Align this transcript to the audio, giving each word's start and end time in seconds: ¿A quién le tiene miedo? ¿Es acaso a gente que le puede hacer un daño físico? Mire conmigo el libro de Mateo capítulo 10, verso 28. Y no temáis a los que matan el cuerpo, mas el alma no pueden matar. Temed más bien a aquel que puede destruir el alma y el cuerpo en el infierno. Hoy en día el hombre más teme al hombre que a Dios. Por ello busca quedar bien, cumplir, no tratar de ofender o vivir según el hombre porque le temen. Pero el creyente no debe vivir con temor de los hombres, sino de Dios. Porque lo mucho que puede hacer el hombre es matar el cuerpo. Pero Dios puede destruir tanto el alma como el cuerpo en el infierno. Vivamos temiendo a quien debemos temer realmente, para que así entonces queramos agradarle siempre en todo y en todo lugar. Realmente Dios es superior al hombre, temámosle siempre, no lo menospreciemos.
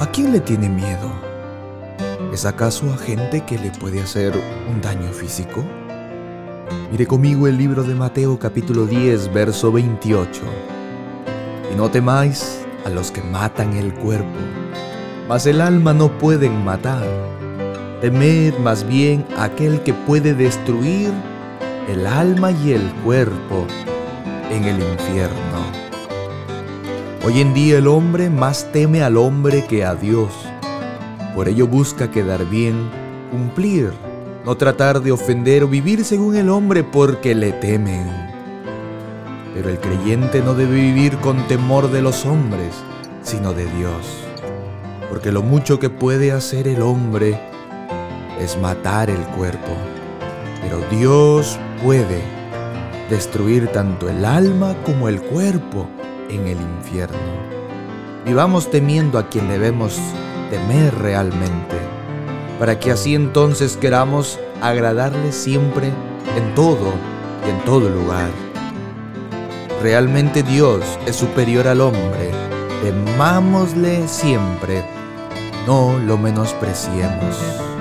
¿A 0.00 0.06
quién 0.12 0.32
le 0.32 0.40
tiene 0.40 0.68
miedo? 0.68 1.10
¿Es 2.32 2.44
acaso 2.44 2.92
a 2.92 2.96
gente 2.96 3.42
que 3.44 3.58
le 3.58 3.70
puede 3.70 4.02
hacer 4.02 4.32
un 4.70 4.80
daño 4.80 5.10
físico? 5.12 5.64
Mire 6.90 7.06
conmigo 7.06 7.48
el 7.48 7.56
libro 7.56 7.82
de 7.82 7.94
Mateo 7.94 8.38
capítulo 8.38 8.86
10, 8.86 9.32
verso 9.32 9.72
28. 9.72 10.42
Y 11.72 11.76
no 11.76 11.90
temáis 11.90 12.64
a 12.84 12.90
los 12.90 13.10
que 13.10 13.22
matan 13.22 13.76
el 13.76 13.92
cuerpo, 13.94 14.38
mas 15.28 15.46
el 15.46 15.60
alma 15.60 15.92
no 15.92 16.16
pueden 16.18 16.64
matar. 16.64 17.06
Temed 18.00 18.58
más 18.58 18.86
bien 18.86 19.24
a 19.36 19.44
aquel 19.44 19.82
que 19.82 19.94
puede 19.94 20.34
destruir 20.34 21.10
el 21.88 22.06
alma 22.06 22.52
y 22.52 22.72
el 22.72 22.92
cuerpo 23.04 23.66
en 24.50 24.64
el 24.64 24.80
infierno. 24.80 25.85
Hoy 27.26 27.40
en 27.40 27.54
día 27.54 27.78
el 27.78 27.88
hombre 27.88 28.30
más 28.30 28.70
teme 28.70 29.02
al 29.02 29.16
hombre 29.16 29.64
que 29.66 29.84
a 29.84 29.96
Dios. 29.96 30.30
Por 31.34 31.48
ello 31.48 31.66
busca 31.66 32.08
quedar 32.08 32.48
bien, 32.48 32.88
cumplir, 33.32 33.90
no 34.44 34.56
tratar 34.56 35.02
de 35.02 35.10
ofender 35.10 35.64
o 35.64 35.68
vivir 35.68 36.04
según 36.04 36.36
el 36.36 36.48
hombre 36.48 36.84
porque 36.84 37.34
le 37.34 37.50
temen. 37.50 38.06
Pero 39.52 39.70
el 39.70 39.80
creyente 39.80 40.40
no 40.40 40.54
debe 40.54 40.76
vivir 40.76 41.16
con 41.16 41.48
temor 41.48 41.90
de 41.90 42.00
los 42.00 42.24
hombres, 42.24 42.72
sino 43.24 43.52
de 43.52 43.64
Dios. 43.72 44.06
Porque 45.10 45.32
lo 45.32 45.42
mucho 45.42 45.80
que 45.80 45.90
puede 45.90 46.30
hacer 46.30 46.68
el 46.68 46.80
hombre 46.80 47.40
es 48.40 48.56
matar 48.56 49.10
el 49.10 49.22
cuerpo. 49.36 49.72
Pero 50.62 50.78
Dios 50.96 51.58
puede 51.82 52.22
destruir 53.10 53.66
tanto 53.72 54.08
el 54.08 54.24
alma 54.24 54.76
como 54.84 55.08
el 55.08 55.20
cuerpo 55.20 55.88
en 56.28 56.46
el 56.46 56.60
infierno. 56.60 57.16
Vivamos 58.24 58.70
temiendo 58.70 59.18
a 59.18 59.28
quien 59.28 59.48
debemos 59.48 59.98
temer 60.50 60.94
realmente, 60.98 61.76
para 62.58 62.78
que 62.78 62.90
así 62.90 63.14
entonces 63.14 63.76
queramos 63.76 64.38
agradarle 64.60 65.32
siempre 65.32 65.88
en 66.36 66.54
todo 66.54 66.92
y 67.46 67.50
en 67.50 67.58
todo 67.64 67.88
lugar. 67.88 68.30
Realmente 69.82 70.42
Dios 70.42 70.82
es 71.06 71.16
superior 71.16 71.68
al 71.68 71.80
hombre, 71.80 72.30
temámosle 72.82 74.08
siempre, 74.08 74.84
no 75.66 75.98
lo 75.98 76.16
menospreciemos. 76.16 77.75